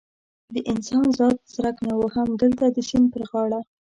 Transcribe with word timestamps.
د 0.53 0.55
انسان 0.71 1.05
ذات 1.17 1.37
څرک 1.53 1.75
نه 1.87 1.93
و، 1.97 2.01
همدلته 2.15 2.65
د 2.71 2.77
سیند 2.89 3.07
پر 3.13 3.21
غاړه. 3.29 3.59